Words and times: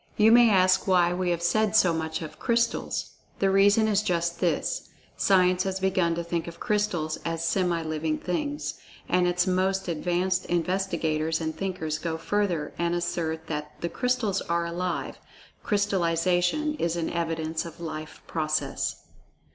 You 0.17 0.31
may 0.31 0.49
ask 0.49 0.87
why 0.87 1.13
we 1.13 1.29
have 1.29 1.43
said 1.43 1.75
so 1.75 1.93
much 1.93 2.23
of 2.23 2.39
Crystals. 2.39 3.11
The 3.37 3.51
reason 3.51 3.87
is 3.87 4.01
just 4.01 4.39
this—Science 4.39 5.61
has 5.61 5.79
begun 5.79 6.15
to 6.15 6.23
think 6.23 6.47
of 6.47 6.59
Crystals 6.59 7.19
as 7.23 7.45
semi 7.47 7.83
living 7.83 8.17
things, 8.17 8.79
and 9.07 9.27
its 9.27 9.45
most 9.45 9.87
advanced 9.87 10.47
investigators 10.47 11.37
and[Pg 11.39 11.53
50] 11.53 11.57
thinkers 11.59 11.99
go 11.99 12.17
further 12.17 12.73
and 12.79 12.95
assert 12.95 13.45
that 13.45 13.79
"the 13.81 13.89
Crystals 13.89 14.41
are 14.41 14.65
alive—Crystallization 14.65 16.73
is 16.79 16.95
an 16.95 17.11
evidence 17.11 17.63
of 17.63 17.79
life 17.79 18.23
process." 18.25 19.03